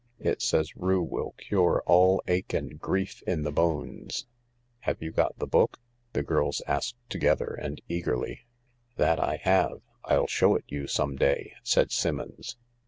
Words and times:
It 0.17 0.41
says 0.41 0.75
rue 0.75 1.03
will 1.03 1.35
cure 1.37 1.83
all 1.85 2.23
ache 2.25 2.55
and 2.55 2.79
grief 2.79 3.21
in 3.27 3.43
the 3.43 3.51
bones." 3.51 4.25
"Have 4.79 4.99
you 4.99 5.11
got 5.11 5.37
the 5.37 5.45
book?" 5.45 5.77
the 6.13 6.23
girls 6.23 6.63
asked 6.65 6.95
together 7.07 7.53
and 7.53 7.79
eagerly." 7.87 8.47
That 8.97 9.19
I 9.19 9.35
have— 9.43 9.83
I'll 10.03 10.25
show 10.25 10.55
it 10.55 10.65
you 10.67 10.87
some 10.87 11.17
day," 11.17 11.53
said 11.61 11.91
Simmons. 11.91 12.57